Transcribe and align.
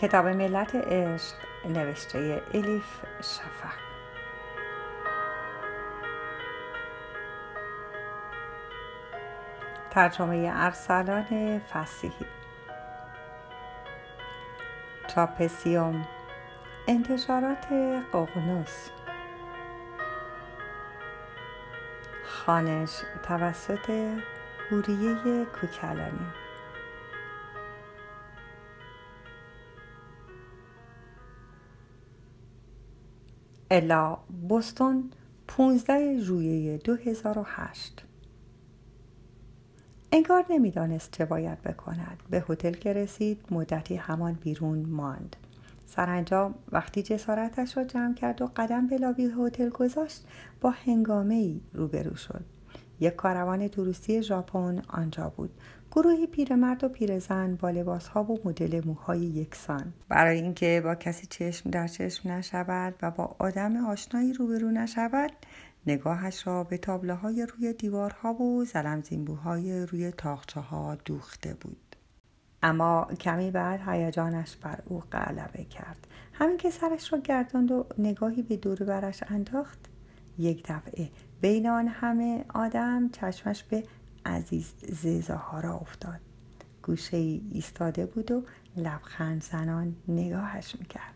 کتاب 0.00 0.26
ملت 0.26 0.74
عشق 0.74 1.34
نوشته 1.64 2.42
الیف 2.54 2.84
شفق. 3.22 3.76
ترجمه 9.90 10.52
ارسلان 10.54 11.58
فسیحی. 11.58 12.26
تراپسیوم 15.08 16.06
انتشارات 16.88 17.66
ققنوس. 18.12 18.90
خانش 22.24 23.02
توسط 23.28 23.90
هوریه 24.70 25.44
کوکلانی. 25.44 26.39
الا 33.70 34.18
بوستون 34.48 35.10
15 35.48 36.18
ژوئیه 36.18 36.78
2008 36.78 38.04
انگار 40.12 40.44
نمی‌دانست 40.50 41.12
چه 41.12 41.24
باید 41.24 41.62
بکند. 41.62 42.22
به 42.30 42.44
هتل 42.48 42.72
که 42.72 42.92
رسید 42.92 43.40
مدتی 43.50 43.96
همان 43.96 44.32
بیرون 44.32 44.78
ماند. 44.78 45.36
سرانجام 45.86 46.54
وقتی 46.72 47.02
جسارتش 47.02 47.76
را 47.76 47.84
جمع 47.84 48.14
کرد 48.14 48.42
و 48.42 48.50
قدم 48.56 48.86
به 48.86 48.98
لابی 48.98 49.32
هتل 49.38 49.68
گذاشت 49.68 50.24
با 50.60 50.70
هنگامه 50.70 51.34
ای 51.34 51.60
روبرو 51.74 52.16
شد. 52.16 52.44
یک 53.00 53.14
کاروان 53.16 53.68
توریستی 53.68 54.22
ژاپن 54.22 54.82
آنجا 54.88 55.32
بود. 55.36 55.50
گروهی 55.92 56.26
پیرمرد 56.26 56.84
و 56.84 56.88
پیرزن 56.88 57.54
با 57.54 57.70
لباسها 57.70 58.24
و 58.24 58.40
مدل 58.44 58.80
موهای 58.86 59.20
یکسان. 59.20 59.92
برای 60.08 60.40
اینکه 60.40 60.80
با 60.84 60.94
کسی 60.94 61.26
چشم 61.26 61.70
در 61.70 61.88
چشم 61.88 62.30
نشود 62.30 62.94
و 63.02 63.10
با 63.10 63.36
آدم 63.38 63.76
آشنایی 63.76 64.32
روبرو 64.32 64.70
نشود 64.70 65.32
نگاهش 65.86 66.46
را 66.46 66.64
به 66.64 66.78
تابلوهای 66.78 67.46
روی 67.46 67.72
دیوارها 67.72 68.34
و 68.34 68.64
زلمزینبوهای 68.64 69.86
روی 69.86 70.10
تاخچه 70.10 70.60
ها 70.60 70.94
دوخته 71.04 71.54
بود. 71.54 71.96
اما 72.62 73.08
کمی 73.20 73.50
بعد 73.50 73.80
هیجانش 73.88 74.56
بر 74.56 74.78
او 74.86 75.02
غلبه 75.12 75.64
کرد. 75.64 76.06
همین 76.32 76.56
که 76.56 76.70
سرش 76.70 77.12
را 77.12 77.18
گرداند 77.18 77.72
و 77.72 77.86
نگاهی 77.98 78.42
به 78.42 78.56
دور 78.56 78.78
برش 78.84 79.24
انداخت 79.28 79.78
یک 80.38 80.64
دفعه 80.68 81.08
بین 81.40 81.68
آن 81.68 81.88
همه 81.88 82.44
آدم 82.54 83.08
چشمش 83.08 83.62
به 83.62 83.84
عزیز 84.26 84.72
زیزاهارا 84.88 85.74
افتاد. 85.74 86.20
گوشه 86.82 87.16
ای 87.16 87.42
ایستاده 87.50 88.06
بود 88.06 88.30
و 88.30 88.44
لبخند 88.76 89.42
زنان 89.42 89.96
نگاهش 90.08 90.76
می‌کرد. 90.78 91.14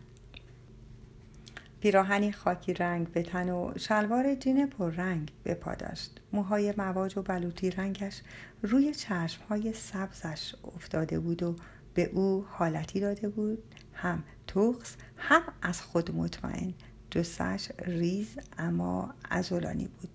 پیراهنی 1.79 2.31
خاکی 2.31 2.73
رنگ 2.73 3.07
به 3.11 3.23
تن 3.23 3.49
و 3.49 3.73
شلوار 3.77 4.35
جین 4.35 4.73
رنگ 4.79 5.31
به 5.43 5.53
پا 5.53 5.75
داشت. 5.75 6.21
موهای 6.33 6.73
مواج 6.77 7.17
و 7.17 7.21
بلوطی 7.21 7.69
رنگش 7.69 8.21
روی 8.61 8.93
چشمهای 8.93 9.73
سبزش 9.73 10.55
افتاده 10.75 11.19
بود 11.19 11.43
و 11.43 11.55
به 11.93 12.09
او 12.13 12.45
حالتی 12.49 12.99
داده 12.99 13.29
بود. 13.29 13.63
هم 13.93 14.23
توخس 14.47 14.95
هم 15.17 15.41
از 15.61 15.81
خود 15.81 16.15
مطمئن. 16.15 16.73
جسش 17.11 17.71
ریز 17.85 18.39
اما 18.57 19.13
ازولانی 19.29 19.87
بود. 19.87 20.14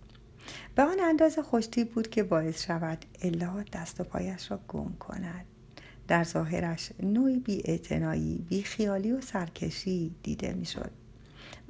به 0.74 0.82
آن 0.82 1.00
اندازه 1.00 1.42
خوشتی 1.42 1.84
بود 1.84 2.10
که 2.10 2.22
باعث 2.22 2.66
شود 2.66 3.04
الا 3.22 3.64
دست 3.72 4.00
و 4.00 4.04
پایش 4.04 4.50
را 4.50 4.60
گم 4.68 4.92
کند 4.98 5.44
در 6.08 6.24
ظاهرش 6.24 6.92
نوعی 7.02 7.38
بی 7.38 7.80
بی 8.48 8.62
خیالی 8.62 9.12
و 9.12 9.20
سرکشی 9.20 10.14
دیده 10.22 10.52
می‌شد. 10.52 10.90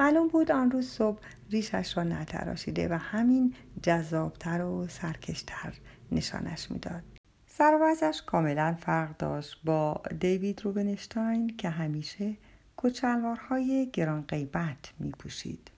معلوم 0.00 0.28
بود 0.28 0.50
آن 0.50 0.70
روز 0.70 0.88
صبح 0.88 1.19
ریشش 1.50 1.96
را 1.96 2.02
نتراشیده 2.02 2.88
و 2.88 2.92
همین 2.92 3.54
جذابتر 3.82 4.62
و 4.62 4.88
سرکشتر 4.88 5.74
نشانش 6.12 6.70
می‌داد 6.70 7.02
سروازش 7.46 8.22
کاملا 8.26 8.76
فرق 8.80 9.16
داشت 9.16 9.60
با 9.64 10.02
دیوید 10.20 10.64
روبنشتاین 10.64 11.56
که 11.56 11.69
همیشه 11.69 12.36
کچلوارهای 12.76 13.90
گران 13.92 14.24
قیبت 14.28 14.92
می 14.98 15.10
پوشید. 15.10 15.70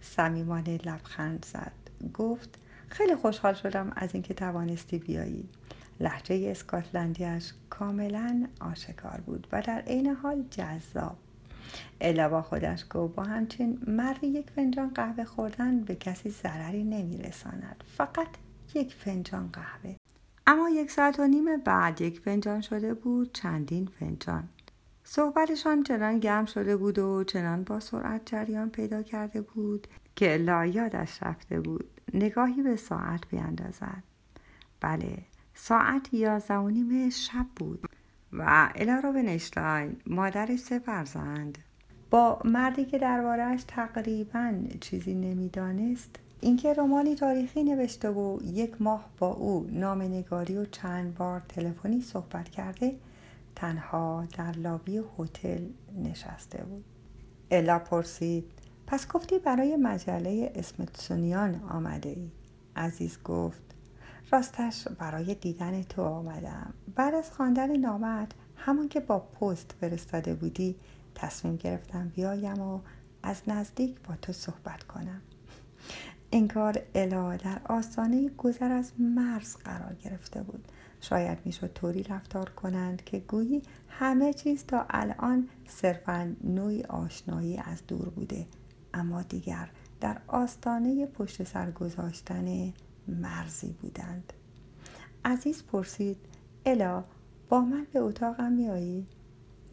سمیمانه 0.00 0.76
لبخند 0.76 1.46
زد. 1.52 1.83
گفت 2.14 2.58
خیلی 2.88 3.16
خوشحال 3.16 3.54
شدم 3.54 3.92
از 3.96 4.14
اینکه 4.14 4.34
توانستی 4.34 4.98
بیایی. 4.98 5.48
لحجه 6.00 6.48
اسکاتلندیش 6.50 7.52
کاملا 7.70 8.46
آشکار 8.60 9.20
بود 9.26 9.46
و 9.52 9.62
در 9.62 9.80
عین 9.80 10.06
حال 10.06 10.44
جذاب. 10.50 11.16
الا 12.00 12.28
با 12.28 12.42
خودش 12.42 12.84
گفت 12.90 13.14
با 13.14 13.22
همچین 13.22 13.78
مردی 13.86 14.26
یک 14.26 14.50
فنجان 14.50 14.90
قهوه 14.94 15.24
خوردن 15.24 15.80
به 15.80 15.94
کسی 15.94 16.30
ضرری 16.30 16.84
نمیرساند 16.84 17.84
فقط 17.96 18.28
یک 18.74 18.94
فنجان 18.94 19.50
قهوه 19.52 19.96
اما 20.46 20.70
یک 20.70 20.90
ساعت 20.90 21.20
و 21.20 21.26
نیم 21.26 21.56
بعد 21.56 22.00
یک 22.00 22.20
فنجان 22.20 22.60
شده 22.60 22.94
بود 22.94 23.32
چندین 23.32 23.88
فنجان 24.00 24.48
صحبتشان 25.04 25.82
چنان 25.82 26.18
گرم 26.18 26.44
شده 26.44 26.76
بود 26.76 26.98
و 26.98 27.24
چنان 27.24 27.64
با 27.64 27.80
سرعت 27.80 28.22
جریان 28.26 28.70
پیدا 28.70 29.02
کرده 29.02 29.40
بود 29.40 29.86
که 30.16 30.34
الا 30.34 30.66
یادش 30.66 31.22
رفته 31.22 31.60
بود 31.60 31.90
نگاهی 32.14 32.62
به 32.62 32.76
ساعت 32.76 33.20
بیاندازد. 33.30 34.02
بله 34.80 35.18
ساعت 35.54 36.14
یازده 36.14 36.54
و 36.54 36.68
نیم 36.68 37.10
شب 37.10 37.46
بود. 37.56 37.88
و 38.32 38.70
الا 38.74 39.00
روبنشتاین 39.00 39.96
مادر 40.06 40.56
سه 40.56 40.78
فرزند. 40.78 41.58
با 42.10 42.40
مردی 42.44 42.84
که 42.84 42.98
دربارهش 42.98 43.64
تقریبا 43.68 44.54
چیزی 44.80 45.14
نمی‌دانست 45.14 46.10
اینکه 46.40 46.74
رمانی 46.74 47.14
تاریخی 47.14 47.64
نوشته 47.64 48.10
و 48.10 48.38
یک 48.44 48.82
ماه 48.82 49.10
با 49.18 49.32
او 49.32 49.66
نامنگاری 49.70 50.56
و 50.56 50.64
چند 50.64 51.14
بار 51.14 51.42
تلفنی 51.48 52.00
صحبت 52.00 52.48
کرده 52.48 52.94
تنها 53.56 54.26
در 54.38 54.52
لابی 54.52 55.00
هتل 55.18 55.62
نشسته 56.02 56.64
بود. 56.64 56.84
الا 57.50 57.78
پرسید 57.78 58.44
پس 58.86 59.08
گفتی 59.08 59.38
برای 59.38 59.76
مجله 59.76 60.52
اسمتسونیان 60.54 61.60
آمده 61.68 62.08
ای 62.08 62.30
عزیز 62.76 63.18
گفت 63.22 63.62
راستش 64.32 64.88
برای 64.88 65.34
دیدن 65.34 65.82
تو 65.82 66.02
آمدم. 66.02 66.74
بعد 66.94 67.14
از 67.14 67.30
خواندن 67.30 67.76
نامت 67.76 68.32
همون 68.56 68.88
که 68.88 69.00
با 69.00 69.18
پست 69.18 69.74
فرستاده 69.80 70.34
بودی 70.34 70.76
تصمیم 71.14 71.56
گرفتم 71.56 72.08
بیایم 72.08 72.60
و 72.60 72.80
از 73.22 73.42
نزدیک 73.46 74.00
با 74.08 74.16
تو 74.22 74.32
صحبت 74.32 74.82
کنم. 74.82 75.22
انگار 76.32 76.82
الا 76.94 77.36
در 77.36 77.60
آستانه 77.64 78.28
گذر 78.28 78.72
از 78.72 78.92
مرز 78.98 79.56
قرار 79.56 79.94
گرفته 79.94 80.42
بود. 80.42 80.68
شاید 81.00 81.38
می‌شد 81.44 81.72
طوری 81.72 82.02
رفتار 82.02 82.48
کنند 82.50 83.04
که 83.04 83.18
گویی 83.18 83.62
همه 83.88 84.32
چیز 84.32 84.64
تا 84.64 84.86
الان 84.90 85.48
صرفا 85.68 86.34
نوعی 86.44 86.82
آشنایی 86.82 87.58
از 87.58 87.86
دور 87.88 88.08
بوده. 88.08 88.46
اما 88.94 89.22
دیگر 89.22 89.70
در 90.00 90.20
آستانه 90.26 91.06
پشت 91.06 91.42
سر 91.42 91.70
گذاشتن 91.70 92.72
مرزی 93.08 93.72
بودند. 93.82 94.32
عزیز 95.24 95.62
پرسید 95.62 96.16
الا 96.66 97.04
با 97.48 97.60
من 97.60 97.86
به 97.92 97.98
اتاقم 97.98 98.52
میایی 98.52 99.06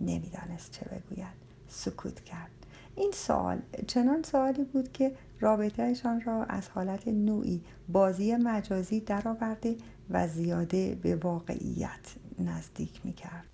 نمی‌دانست 0.01 0.71
چه 0.71 0.85
بگوید. 0.85 1.41
سکوت 1.67 2.19
کرد. 2.19 2.51
این 2.95 3.11
سوال 3.11 3.61
چنان 3.87 4.23
سوالی 4.23 4.63
بود 4.63 4.91
که 4.91 5.15
رابطهشان 5.39 6.21
را 6.21 6.43
از 6.43 6.69
حالت 6.69 7.07
نوعی 7.07 7.63
بازی 7.89 8.35
مجازی 8.35 8.99
درآورده 8.99 9.77
و 10.09 10.27
زیاده 10.27 10.95
به 10.95 11.15
واقعیت 11.15 12.15
نزدیک 12.39 13.01
می‌کرد. 13.05 13.50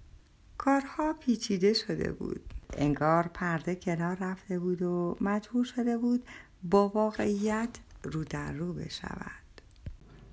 کارها 0.68 1.14
پیچیده 1.14 1.74
شده 1.74 2.12
بود. 2.12 2.54
انگار 2.78 3.28
پرده 3.34 3.76
کنار 3.76 4.18
رفته 4.22 4.60
بود 4.60 4.82
و 4.82 5.18
مجبور 5.22 5.66
شده 5.66 5.98
بود 5.98 6.26
با 6.64 6.90
واقعیت 6.90 7.70
رو 8.04 8.24
در 8.24 8.52
رو 8.52 8.74
بشود. 8.74 9.62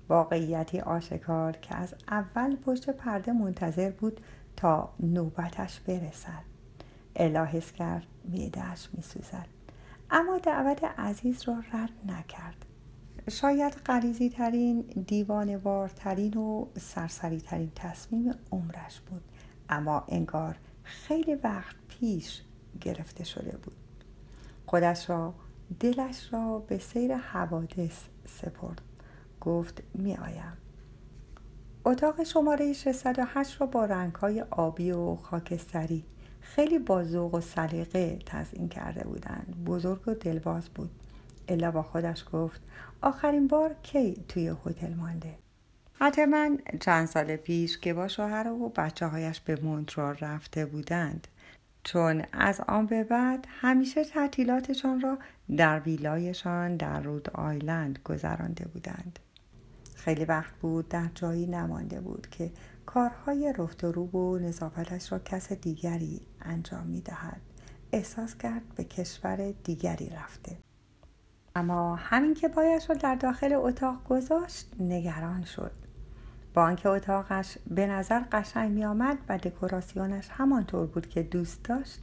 واقعیتی 0.09 0.79
آشکار 0.79 1.51
که 1.51 1.75
از 1.75 1.95
اول 2.07 2.55
پشت 2.55 2.89
پرده 2.89 3.31
منتظر 3.31 3.91
بود 3.91 4.21
تا 4.55 4.93
نوبتش 4.99 5.79
برسد. 5.79 6.43
الا 7.15 7.45
حس 7.45 7.71
کرد 7.71 8.07
میدهش 8.23 8.89
میسوزد. 8.93 9.47
اما 10.11 10.37
دعوت 10.37 10.83
عزیز 10.83 11.47
را 11.47 11.63
رد 11.73 11.91
نکرد. 12.05 12.65
شاید 13.29 13.73
غریزی 13.73 14.29
ترین 14.29 14.81
دیوان 14.81 15.61
ترین 15.95 16.33
و 16.33 16.67
سرسری 16.79 17.41
ترین 17.41 17.71
تصمیم 17.75 18.31
عمرش 18.51 18.99
بود. 18.99 19.21
اما 19.69 20.03
انگار 20.07 20.55
خیلی 20.83 21.35
وقت 21.35 21.75
پیش 21.87 22.41
گرفته 22.81 23.23
شده 23.23 23.57
بود. 23.57 23.75
خودش 24.65 25.09
را 25.09 25.33
دلش 25.79 26.33
را 26.33 26.59
به 26.59 26.77
سیر 26.77 27.15
حوادث 27.15 28.03
سپرد. 28.25 28.81
گفت 29.41 29.83
می 29.93 30.15
آیم. 30.15 30.57
اتاق 31.85 32.23
شماره 32.23 32.73
608 32.73 33.61
را 33.61 33.67
با 33.67 33.85
رنگ 33.85 34.15
های 34.15 34.41
آبی 34.41 34.91
و 34.91 35.15
خاکستری 35.15 36.05
خیلی 36.41 36.79
با 36.79 37.03
ذوق 37.03 37.33
و 37.33 37.41
سلیقه 37.41 38.19
تزیین 38.25 38.69
کرده 38.69 39.03
بودند. 39.03 39.63
بزرگ 39.65 40.07
و 40.07 40.13
دلباز 40.13 40.69
بود. 40.69 40.91
الا 41.47 41.71
با 41.71 41.83
خودش 41.83 42.25
گفت 42.33 42.61
آخرین 43.01 43.47
بار 43.47 43.75
کی 43.83 44.23
توی 44.27 44.55
هتل 44.65 44.93
مانده؟ 44.93 45.44
حتی 45.99 46.25
من 46.25 46.57
چند 46.79 47.07
سال 47.07 47.35
پیش 47.35 47.77
که 47.77 47.93
با 47.93 48.07
شوهر 48.07 48.47
و 48.47 48.69
بچه 48.69 49.05
هایش 49.05 49.39
به 49.39 49.59
مونترال 49.63 50.15
رفته 50.15 50.65
بودند 50.65 51.27
چون 51.83 52.23
از 52.33 52.61
آن 52.67 52.85
به 52.85 53.03
بعد 53.03 53.47
همیشه 53.49 54.03
تعطیلاتشان 54.03 55.01
را 55.01 55.17
در 55.57 55.79
ویلایشان 55.79 56.77
در 56.77 57.01
رود 57.01 57.29
آیلند 57.29 57.99
گذرانده 58.03 58.65
بودند 58.65 59.19
خیلی 59.95 60.25
وقت 60.25 60.53
بود 60.53 60.89
در 60.89 61.09
جایی 61.15 61.45
نمانده 61.45 62.01
بود 62.01 62.27
که 62.31 62.51
کارهای 62.85 63.53
رفت 63.57 63.83
و 63.83 63.91
روب 63.91 64.15
و 64.15 64.39
نظافتش 64.39 65.11
را 65.11 65.19
کس 65.19 65.53
دیگری 65.53 66.21
انجام 66.41 66.87
می 66.87 67.01
دهد. 67.01 67.41
احساس 67.91 68.37
کرد 68.37 68.61
به 68.75 68.83
کشور 68.83 69.51
دیگری 69.63 70.09
رفته. 70.09 70.57
اما 71.55 71.95
همین 71.95 72.33
که 72.33 72.47
پایش 72.47 72.89
را 72.89 72.95
در 72.95 73.15
داخل 73.15 73.53
اتاق 73.53 74.03
گذاشت 74.03 74.71
نگران 74.79 75.43
شد. 75.43 75.84
با 76.55 76.63
آنکه 76.63 76.89
اتاقش 76.89 77.57
به 77.67 77.87
نظر 77.87 78.21
قشنگ 78.31 78.71
می 78.71 78.85
آمد 78.85 79.17
و 79.29 79.37
دکوراسیونش 79.37 80.27
همانطور 80.31 80.87
بود 80.87 81.09
که 81.09 81.23
دوست 81.23 81.63
داشت 81.63 81.99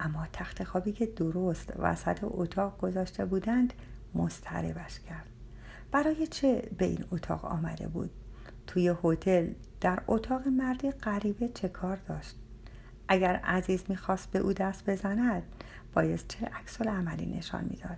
اما 0.00 0.26
تخت 0.32 0.64
خوابی 0.64 0.92
که 0.92 1.06
درست 1.06 1.72
وسط 1.78 2.18
اتاق 2.22 2.78
گذاشته 2.78 3.24
بودند 3.24 3.72
مضطربش 4.14 5.00
کرد. 5.00 5.26
برای 5.92 6.26
چه 6.26 6.70
به 6.78 6.84
این 6.84 7.04
اتاق 7.12 7.44
آمده 7.44 7.88
بود؟ 7.88 8.10
توی 8.66 8.94
هتل 9.04 9.48
در 9.80 10.02
اتاق 10.08 10.48
مردی 10.48 10.90
غریبه 10.90 11.48
چه 11.48 11.68
کار 11.68 11.96
داشت؟ 11.96 12.36
اگر 13.12 13.36
عزیز 13.36 13.84
می‌خواست 13.88 14.30
به 14.30 14.38
او 14.38 14.52
دست 14.52 14.90
بزند 14.90 15.42
باید 15.94 16.24
چه 16.28 16.46
عکس 16.46 16.80
عملی 16.80 17.26
نشان 17.26 17.64
می‌داد. 17.64 17.96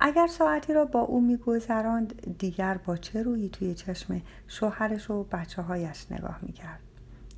اگر 0.00 0.26
ساعتی 0.26 0.72
را 0.72 0.84
با 0.84 1.00
او 1.00 1.20
میگذراند 1.20 2.36
دیگر 2.38 2.76
با 2.76 2.96
چه 2.96 3.22
رویی 3.22 3.48
توی 3.48 3.74
چشم 3.74 4.20
شوهرش 4.48 5.10
و 5.10 5.22
بچه 5.22 5.62
هایش 5.62 6.12
نگاه 6.12 6.38
می‌کرد؟ 6.42 6.80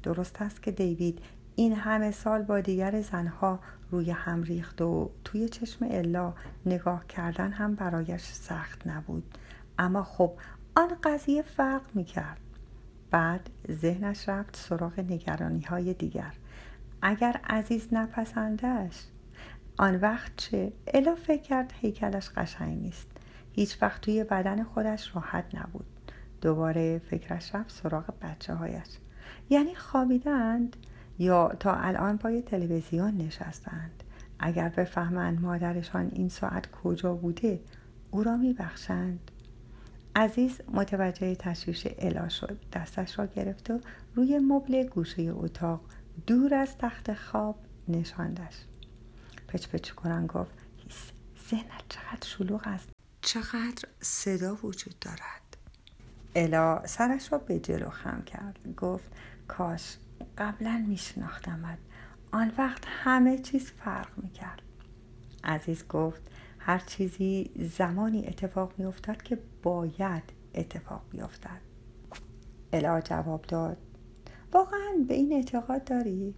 درست 0.02 0.42
است 0.42 0.62
که 0.62 0.70
دیوید 0.70 1.18
این 1.56 1.72
همه 1.72 2.10
سال 2.10 2.42
با 2.42 2.60
دیگر 2.60 3.00
زنها 3.00 3.58
روی 3.90 4.10
هم 4.10 4.42
ریخت 4.42 4.82
و 4.82 5.10
توی 5.24 5.48
چشم 5.48 5.86
الا 5.90 6.34
نگاه 6.66 7.06
کردن 7.06 7.52
هم 7.52 7.74
برایش 7.74 8.22
سخت 8.22 8.86
نبود. 8.86 9.38
اما 9.78 10.02
خب 10.02 10.32
آن 10.76 10.88
قضیه 11.02 11.42
فرق 11.42 11.82
می‌کرد. 11.94 12.40
بعد 13.10 13.50
ذهنش 13.70 14.28
رفت 14.28 14.56
سراغ 14.56 15.00
نگرانی 15.00 15.62
های 15.62 15.94
دیگر. 15.94 16.32
اگر 17.06 17.40
عزیز 17.44 17.88
نپسندش 17.92 19.04
آن 19.78 19.96
وقت 19.96 20.32
چه؟ 20.36 20.72
الا 20.94 21.14
فکر 21.14 21.42
کرد 21.42 21.72
هیکلش 21.80 22.28
قشنگ 22.28 22.82
نیست. 22.82 23.08
هیچ 23.52 23.82
وقت 23.82 24.00
توی 24.00 24.24
بدن 24.24 24.64
خودش 24.64 25.16
راحت 25.16 25.54
نبود. 25.54 25.86
دوباره 26.40 26.98
فکرش 26.98 27.54
رفت 27.54 27.70
سراغ 27.70 28.04
بچه 28.22 28.54
هایش 28.54 28.98
یعنی 29.50 29.74
خوابیدند 29.74 30.76
یا 31.18 31.48
تا 31.60 31.74
الان 31.74 32.18
پای 32.18 32.42
تلویزیون 32.42 33.16
نشستند؟ 33.16 34.02
اگر 34.38 34.68
بفهمند 34.68 35.40
مادرشان 35.40 36.10
این 36.12 36.28
ساعت 36.28 36.70
کجا 36.70 37.14
بوده 37.14 37.60
او 38.10 38.22
را 38.22 38.36
میبخشند. 38.36 39.30
عزیز 40.16 40.60
متوجه 40.72 41.34
تشویش 41.34 41.86
الا 41.98 42.28
شد. 42.28 42.58
دستش 42.72 43.18
را 43.18 43.26
گرفت 43.26 43.70
و 43.70 43.80
روی 44.14 44.38
مبل 44.38 44.86
گوشه 44.86 45.22
اتاق 45.22 45.80
دور 46.26 46.54
از 46.54 46.78
تخت 46.78 47.14
خواب 47.14 47.56
نشاندش. 47.88 48.54
پچ 49.48 49.68
پچ 49.68 49.90
کنن 49.90 50.26
گفت 50.26 50.50
ذهنت 51.50 51.82
چقدر 51.88 52.26
شلوغ 52.26 52.62
است؟ 52.66 52.88
چقدر 53.20 53.88
صدا 54.00 54.54
وجود 54.54 54.98
دارد. 55.00 55.56
الا 56.34 56.86
سرش 56.86 57.32
را 57.32 57.38
به 57.38 57.58
جلو 57.58 57.90
خم 57.90 58.22
کرد. 58.22 58.58
گفت 58.76 59.04
کاش 59.48 59.96
قبلا 60.38 60.84
میشناختمت. 60.88 61.78
آن 62.32 62.52
وقت 62.58 62.84
همه 62.86 63.38
چیز 63.38 63.70
فرق 63.70 64.08
می‌کرد. 64.16 64.62
عزیز 65.44 65.88
گفت 65.88 66.22
هر 66.58 66.78
چیزی 66.78 67.50
زمانی 67.78 68.26
اتفاق 68.26 68.72
میافتد 68.78 69.22
که 69.22 69.38
باید 69.62 70.22
اتفاق 70.54 71.02
بیفتد. 71.10 71.60
الا 72.72 73.00
جواب 73.00 73.42
داد 73.42 73.76
واقعا 74.54 75.04
به 75.08 75.14
این 75.14 75.32
اعتقاد 75.32 75.84
داری؟ 75.84 76.34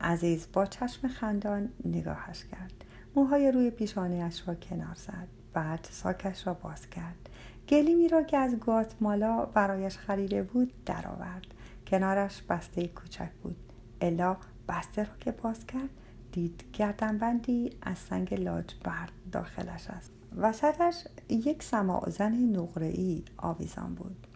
عزیز 0.00 0.46
با 0.52 0.66
چشم 0.66 1.08
خندان 1.08 1.68
نگاهش 1.84 2.44
کرد. 2.44 2.84
موهای 3.14 3.52
روی 3.52 3.70
پیشانیش 3.70 4.48
را 4.48 4.54
کنار 4.54 4.94
زد. 4.94 5.28
بعد 5.52 5.88
ساکش 5.90 6.46
را 6.46 6.54
باز 6.54 6.90
کرد. 6.90 7.28
گلیمی 7.68 8.08
را 8.08 8.22
که 8.22 8.36
از 8.36 8.60
گاتمالا 8.60 9.44
برایش 9.44 9.98
خریده 9.98 10.42
بود 10.42 10.72
درآورد. 10.86 11.46
کنارش 11.86 12.42
بسته 12.42 12.88
کوچک 12.88 13.30
بود. 13.42 13.56
الا 14.00 14.36
بسته 14.68 15.02
را 15.02 15.16
که 15.20 15.32
باز 15.32 15.66
کرد 15.66 15.90
دید 16.32 16.64
گردنبندی 16.72 17.70
از 17.82 17.98
سنگ 17.98 18.34
لاجبرد 18.34 19.12
داخلش 19.32 19.90
است. 19.90 20.12
وسطش 20.36 21.04
یک 21.28 21.62
سماعزن 21.62 22.32
نقره‌ای 22.32 23.22
آویزان 23.36 23.94
بود. 23.94 24.27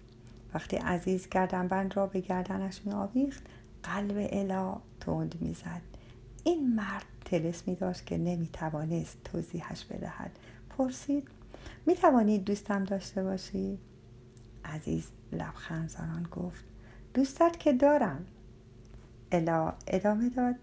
وقتی 0.54 0.76
عزیز 0.76 1.28
گردنبند 1.28 1.96
را 1.96 2.06
به 2.06 2.20
گردنش 2.20 2.80
می 2.84 2.92
آویخت 2.92 3.42
قلب 3.82 4.28
الا 4.32 4.80
تند 5.00 5.34
می‌زد. 5.40 5.82
این 6.44 6.74
مرد 6.74 7.04
تلسمی 7.24 7.74
داشت 7.74 8.06
که 8.06 8.18
نمی 8.18 8.48
توانست 8.52 9.16
توضیحش 9.24 9.84
بدهد. 9.84 10.38
پرسید 10.70 11.28
می 11.86 11.94
توانید 11.94 12.44
دوستم 12.44 12.84
داشته 12.84 13.22
باشی؟ 13.22 13.78
عزیز 14.64 15.08
لبخند 15.32 15.88
زنان 15.88 16.22
گفت 16.22 16.64
دوستت 17.14 17.58
که 17.58 17.72
دارم. 17.72 18.26
الا 19.32 19.72
ادامه 19.86 20.28
داد 20.28 20.54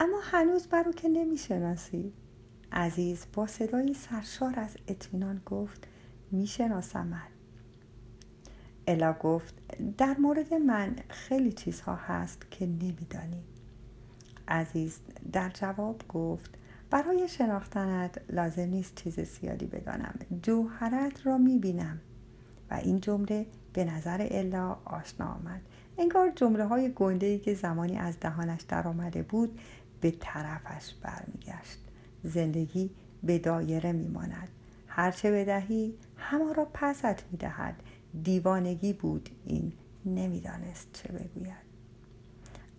اما 0.00 0.18
هنوز 0.22 0.66
برو 0.66 0.92
که 0.92 1.08
نمی‌شناسی. 1.08 2.12
عزیز 2.72 3.26
با 3.32 3.46
صدای 3.46 3.94
سرشار 3.94 4.60
از 4.60 4.76
اطمینان 4.88 5.42
گفت 5.46 5.86
میشناسمت. 6.30 7.31
الا 8.86 9.12
گفت 9.12 9.54
در 9.98 10.16
مورد 10.18 10.54
من 10.54 10.96
خیلی 11.08 11.52
چیزها 11.52 11.94
هست 11.94 12.50
که 12.50 12.66
نمیدانی. 12.66 13.42
عزیز 14.48 14.98
در 15.32 15.50
جواب 15.54 16.08
گفت 16.08 16.50
برای 16.90 17.28
شناختنت 17.28 18.20
لازم 18.28 18.62
نیست 18.62 18.94
چیز 18.94 19.20
زیادی 19.20 19.66
بدانم. 19.66 20.14
جوهرت 20.42 21.26
را 21.26 21.38
می‌بینم. 21.38 22.00
و 22.70 22.74
این 22.74 23.00
جمله 23.00 23.46
به 23.72 23.84
نظر 23.84 24.26
الا 24.30 24.76
آشنا 24.84 25.26
آمد. 25.26 25.60
انگار 25.98 26.30
جمله 26.30 26.64
های 26.64 26.92
گنده 26.92 27.26
ای 27.26 27.38
که 27.38 27.54
زمانی 27.54 27.98
از 27.98 28.20
دهانش 28.20 28.62
در 28.62 28.88
آمده 28.88 29.22
بود 29.22 29.60
به 30.00 30.10
طرفش 30.10 30.94
برمیگشت. 31.02 31.78
زندگی 32.22 32.90
به 33.22 33.38
دایره 33.38 33.92
میماند. 33.92 34.48
هرچه 34.86 35.30
بدهی 35.30 35.94
همه 36.16 36.52
را 36.52 36.64
پست 36.74 37.24
می‌دهد. 37.32 37.74
دیوانگی 38.22 38.92
بود. 38.92 39.28
این 39.44 39.72
نمی‌دانست 40.06 40.88
چه 40.92 41.12
بگوید. 41.12 41.72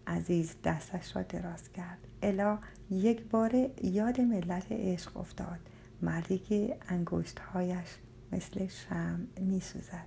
عزیز 0.07 0.55
دستش 0.63 1.15
را 1.15 1.21
دراز 1.21 1.71
کرد. 1.71 1.97
الا 2.21 2.59
یک 2.91 3.23
بار 3.23 3.69
یاد 3.83 4.21
ملت 4.21 4.71
عشق 4.71 5.17
افتاد. 5.17 5.59
مردی 6.01 6.37
که 6.37 6.77
انگشتهایش 6.89 7.87
مثل 8.31 8.67
شم 8.67 9.27
می 9.39 9.59
سوزد. 9.59 10.05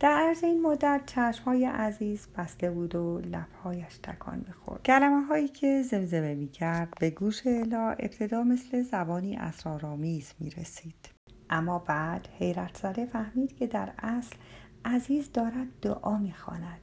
در 0.00 0.12
عرض 0.12 0.44
این 0.44 0.62
مدت 0.62 1.02
چشم 1.06 1.44
های 1.44 1.64
عزیز 1.64 2.26
بسته 2.36 2.70
بود 2.70 2.94
و 2.94 3.18
لبهایش 3.18 3.98
تکان 4.02 4.44
می‌خورد. 4.46 4.82
کلمه 4.82 5.26
هایی 5.26 5.48
که 5.48 5.82
زمزمه 5.82 6.34
می 6.34 6.48
کرد 6.48 6.94
به 7.00 7.10
گوش 7.10 7.46
الا 7.46 7.90
ابتدا 7.90 8.42
مثل 8.42 8.82
زبانی 8.82 9.36
اسرارآمیز 9.36 10.32
می 10.40 10.50
رسید 10.50 11.21
اما 11.52 11.78
بعد 11.78 12.28
حیرت 12.38 12.76
زده 12.76 13.06
فهمید 13.06 13.56
که 13.56 13.66
در 13.66 13.92
اصل 13.98 14.36
عزیز 14.84 15.32
دارد 15.32 15.66
دعا 15.82 16.18
می‌خواند. 16.18 16.80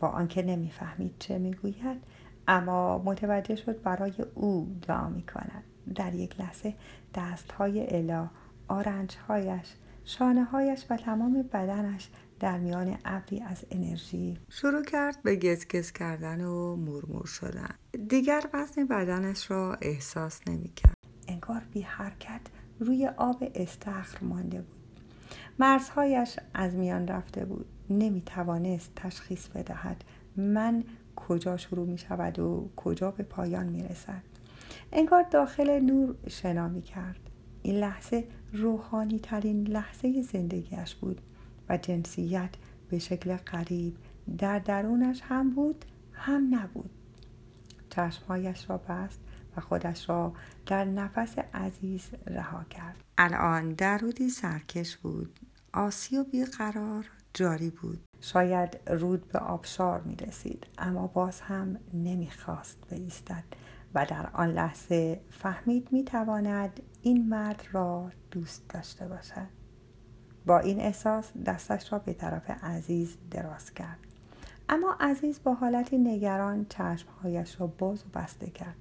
با 0.00 0.08
آنکه 0.08 0.42
نمی‌فهمید 0.42 1.14
چه 1.18 1.38
می‌گوید 1.38 2.02
اما 2.48 2.98
متوجه 2.98 3.56
شد 3.56 3.82
برای 3.82 4.14
او 4.34 4.76
دعا 4.88 5.08
می‌کند. 5.08 5.64
در 5.94 6.14
یک 6.14 6.40
لحظه 6.40 6.74
دستهای 7.14 7.96
الا 7.96 8.30
آرنجهایش 8.68 9.74
شانه 10.04 10.44
هایش 10.44 10.86
و 10.90 10.96
تمام 10.96 11.42
بدنش 11.42 12.10
در 12.40 12.58
میان 12.58 12.98
ابری 13.04 13.40
از 13.40 13.64
انرژی 13.70 14.38
شروع 14.48 14.82
کرد 14.82 15.22
به 15.22 15.36
گزگز 15.36 15.92
کردن 15.92 16.40
و 16.40 16.76
مورمور 16.76 17.26
شدن. 17.26 17.74
دیگر 18.08 18.44
وزن 18.54 18.86
بدنش 18.86 19.50
را 19.50 19.74
احساس 19.82 20.40
نمی‌کرد. 20.48 20.94
انگار 21.28 21.62
بی 21.72 21.80
حرکت 21.80 22.40
روی 22.80 23.10
آب 23.16 23.50
استخر 23.54 24.24
مانده 24.24 24.58
بود. 24.58 25.00
مرزهایش 25.58 26.38
از 26.54 26.74
میان 26.74 27.08
رفته 27.08 27.44
بود. 27.44 27.66
نمی 27.90 28.22
توانست 28.22 28.92
تشخیص 28.96 29.48
بدهد 29.48 30.04
من 30.36 30.84
کجا 31.16 31.56
شروع 31.56 31.86
می 31.86 31.98
شود 31.98 32.38
و 32.38 32.70
کجا 32.76 33.10
به 33.10 33.22
پایان 33.22 33.66
می 33.66 33.82
رسد 33.82 34.22
انگار 34.92 35.22
داخل 35.22 35.80
نور 35.80 36.14
شنا 36.28 36.68
می 36.68 36.82
کرد 36.82 37.20
این 37.62 37.76
لحظه 37.76 38.24
روحانی 38.52 39.18
ترین 39.18 39.66
لحظه 39.66 40.22
زندگیش 40.22 40.94
بود 40.94 41.20
و 41.68 41.76
جنسیت 41.76 42.50
به 42.88 42.98
شکل 42.98 43.36
قریب 43.36 43.96
در 44.38 44.58
درونش 44.58 45.20
هم 45.22 45.50
بود 45.50 45.84
هم 46.12 46.54
نبود. 46.54 46.90
چشمهایش 47.90 48.70
را 48.70 48.78
بست 48.78 49.20
و 49.56 49.60
خودش 49.60 50.08
را 50.08 50.32
در 50.66 50.84
نفس 50.84 51.38
عزیز 51.54 52.10
رها 52.26 52.64
کرد. 52.64 52.96
الان 53.18 53.72
درودی 53.72 54.28
سرکش 54.28 54.96
بود. 54.96 55.38
آسی 55.72 56.18
و 56.18 56.24
بیقرار 56.24 57.10
جاری 57.34 57.70
بود. 57.70 58.04
شاید 58.20 58.78
رود 58.86 59.28
به 59.28 59.38
آبشار 59.38 60.00
می 60.00 60.16
رسید 60.16 60.66
اما 60.78 61.06
باز 61.06 61.40
هم 61.40 61.78
نمی 61.94 62.30
خواست 62.30 62.78
بایستد 62.90 63.44
و 63.94 64.06
در 64.06 64.30
آن 64.32 64.48
لحظه 64.48 65.20
فهمید 65.30 65.88
می 65.92 66.04
تواند 66.04 66.80
این 67.02 67.28
مرد 67.28 67.62
را 67.72 68.10
دوست 68.30 68.68
داشته 68.68 69.08
باشد. 69.08 69.48
با 70.46 70.58
این 70.58 70.80
احساس 70.80 71.32
دستش 71.46 71.92
را 71.92 71.98
به 71.98 72.12
طرف 72.12 72.50
عزیز 72.50 73.16
دراز 73.30 73.74
کرد. 73.74 73.98
اما 74.68 74.96
عزیز 75.00 75.40
با 75.44 75.54
حالتی 75.54 75.98
نگران 75.98 76.66
چشمهایش 76.68 77.60
را 77.60 77.66
باز 77.66 78.04
و 78.04 78.18
بسته 78.18 78.46
کرد. 78.46 78.76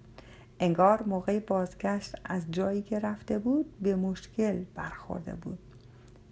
انگار 0.63 1.03
موقع 1.03 1.39
بازگشت 1.39 2.15
از 2.25 2.51
جایی 2.51 2.81
که 2.81 2.99
رفته 2.99 3.39
بود 3.39 3.79
به 3.81 3.95
مشکل 3.95 4.63
برخورده 4.75 5.33
بود. 5.33 5.59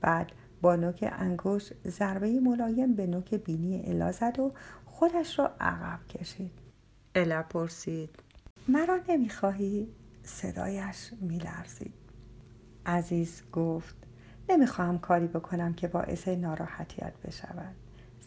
بعد 0.01 0.31
با 0.61 0.75
نوک 0.75 1.09
انگوش 1.11 1.69
ضربه 1.88 2.39
ملایم 2.39 2.95
به 2.95 3.07
نوک 3.07 3.35
بینی 3.35 3.83
الا 3.85 4.11
زد 4.11 4.39
و 4.39 4.51
خودش 4.85 5.39
را 5.39 5.51
عقب 5.59 6.07
کشید. 6.07 6.51
الا 7.15 7.43
پرسید. 7.43 8.09
مرا 8.67 9.00
نمی‌خواهی؟ 9.09 9.88
صدایش 10.23 11.13
میلرزید. 11.21 11.93
عزیز 12.85 13.41
گفت 13.51 13.95
نمی‌خواهم 14.50 15.00
کاری 15.00 15.27
بکنم 15.27 15.73
که 15.73 15.88
باعث 15.88 16.27
ناراحتیت 16.27 17.13
بشود. 17.25 17.75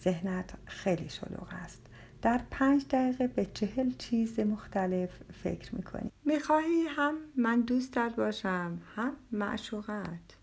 ذهنت 0.03 0.55
خیلی 0.65 1.09
شلوغ 1.09 1.49
است. 1.65 1.87
در 2.25 2.41
پنج 2.51 2.85
دقیقه 2.91 3.27
به 3.27 3.47
چهل 3.47 3.91
چیز 3.99 4.41
مختلف 4.41 5.11
فکر 5.43 5.75
می‌کنی. 5.75 6.11
می‌خواهی 6.25 6.87
هم 6.89 7.15
من 7.37 7.61
دوستت 7.61 8.13
باشم 8.17 8.79
هم 8.97 9.13
معشوقت. 9.33 10.37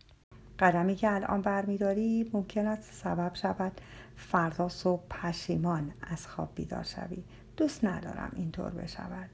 قدمی 0.60 0.96
که 0.96 1.12
الان 1.12 1.42
برمیداری 1.42 2.30
ممکن 2.34 2.68
است 2.68 2.94
سبب 2.94 3.36
شود 3.36 3.72
فردا 4.16 4.70
صبح 4.70 5.04
پشیمان 5.10 5.94
از 6.02 6.28
خواب 6.28 6.52
بیدار 6.56 6.84
شوی. 6.84 7.24
دوست 7.58 7.86
ندارم 7.86 8.32
اینطور 8.36 8.70
بشود. 8.70 9.30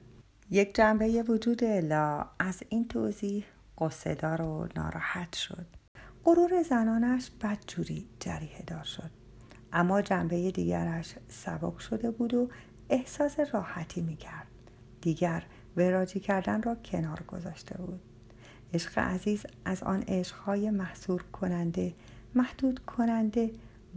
یک 0.50 0.74
جنبه 0.74 1.22
وجود 1.22 1.64
الا 1.64 2.26
از 2.38 2.62
این 2.68 2.88
توضیح 2.88 3.44
قصهدار 3.78 4.42
و 4.42 4.68
ناراحت 4.76 5.36
شد. 5.36 5.66
غرور 6.24 6.62
زنانش 6.62 7.30
بدجوری 7.42 8.08
جریه 8.20 8.62
دار 8.66 8.84
شد. 8.84 9.17
اما 9.72 10.02
جنبه 10.02 10.50
دیگرش 10.50 11.14
سبک 11.28 11.80
شده 11.80 12.10
بود 12.10 12.34
و 12.34 12.48
احساس 12.90 13.36
راحتی 13.52 14.00
می 14.00 14.16
کرد. 14.16 14.46
دیگر 15.00 15.42
وراجی 15.76 16.20
کردن 16.20 16.62
را 16.62 16.74
کنار 16.74 17.22
گذاشته 17.28 17.78
بود. 17.78 18.00
عشق 18.74 18.98
عزیز 18.98 19.46
از 19.64 19.82
آن 19.82 20.02
عشقهای 20.02 20.70
محصور 20.70 21.22
کننده، 21.22 21.94
محدود 22.34 22.78
کننده، 22.78 23.50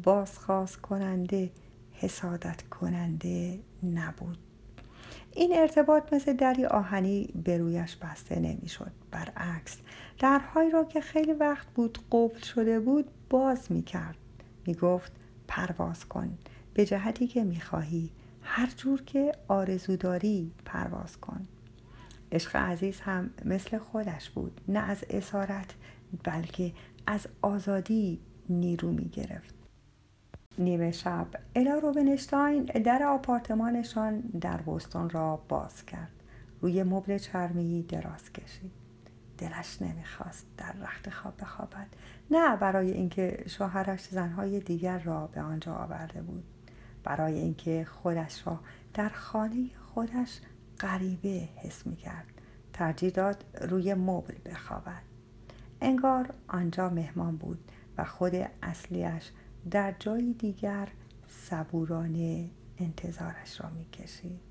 بازخواست 0.03 0.81
کننده، 0.81 1.51
حسادت 1.91 2.61
کننده 2.61 3.59
نبود. 3.83 4.37
این 5.31 5.51
ارتباط 5.55 6.13
مثل 6.13 6.33
دری 6.33 6.65
آهنی 6.65 7.29
به 7.43 7.57
رویش 7.57 7.95
بسته 7.95 8.39
نمی‌شد 8.39 8.91
برعکس 9.11 9.77
درهایی 10.19 10.71
را 10.71 10.83
که 10.83 11.01
خیلی 11.01 11.33
وقت 11.33 11.67
بود 11.67 11.99
قفل 12.11 12.39
شده 12.39 12.79
بود 12.79 13.05
باز 13.29 13.71
می 13.71 13.83
کرد 13.83 14.17
می 14.67 14.73
گفت 14.73 15.11
پرواز 15.51 16.05
کن. 16.05 16.38
به 16.74 16.86
جهتی 16.86 17.27
که 17.27 17.43
می‌خواهی. 17.43 18.12
هر 18.41 18.70
جور 18.77 19.01
که 19.01 19.31
آرزو 19.48 19.96
داری 19.96 20.51
پرواز 20.65 21.17
کن. 21.17 21.48
عشق 22.31 22.55
عزیز 22.55 23.00
هم 23.00 23.29
مثل 23.46 23.77
خودش 23.77 24.29
بود. 24.29 24.62
نه 24.67 24.79
از 24.79 25.05
اسارت 25.10 25.74
بلکه 26.24 26.74
از 27.08 27.27
آزادی 27.41 28.20
نیرو 28.50 28.91
می 28.91 29.10
گرفت 29.10 29.55
نیمه 30.58 30.91
شب. 30.91 31.27
الا 31.55 31.77
روبنشتاین 31.77 32.63
در 32.63 33.03
آپارتمانشان 33.03 34.20
در 34.20 34.58
بوستون 34.58 35.10
را 35.10 35.43
باز 35.50 35.86
کرد. 35.86 36.12
روی 36.62 36.84
مبل 36.84 37.17
چرمی 37.17 37.84
دراز 37.84 38.34
کشید. 38.34 38.80
دلش 39.41 39.81
نمی‌خواست 39.81 40.45
در 40.57 40.71
رخت 40.71 41.10
خواب 41.10 41.33
بخوابد. 41.41 41.88
نه 42.31 42.55
برای 42.55 42.91
اینکه 42.91 43.43
شوهرش 43.48 44.03
زنهای 44.03 44.60
دیگر 44.60 45.00
را 45.00 45.27
به 45.27 45.41
آنجا 45.41 45.75
آورده 45.75 46.21
بود. 46.21 46.43
برای 47.03 47.33
اینکه 47.39 47.86
خودش 47.91 48.48
را 48.48 48.60
در 48.93 49.10
خانه 49.10 49.69
خودش 49.93 50.39
غریبه 50.79 51.50
حس 51.55 51.88
می‌کرد. 51.88 52.25
ترجیح 52.74 53.10
داد 53.10 53.45
روی 53.62 53.93
مبل 53.93 54.36
بخوابد. 54.45 55.01
انگار 55.81 56.33
آنجا 56.48 56.89
مهمان 56.89 57.38
بود 57.38 57.71
و 57.98 58.03
خود 58.05 58.36
اصلیش 58.63 59.31
در 59.71 59.95
جایی 60.00 60.33
دیگر 60.33 60.88
صبورانه 61.27 62.50
انتظارش 62.77 63.62
را 63.62 63.69
می‌کشید. 63.69 64.50